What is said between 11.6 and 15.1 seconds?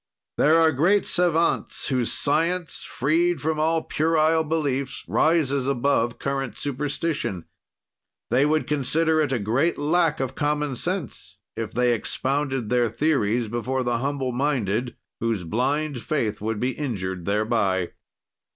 they expounded their theories before the humble minded,